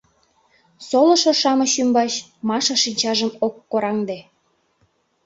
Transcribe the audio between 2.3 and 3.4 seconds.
Маша шинчажым